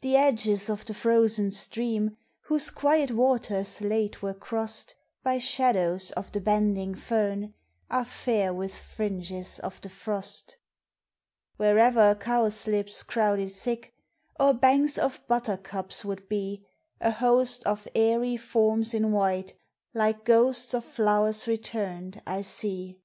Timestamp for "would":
16.04-16.28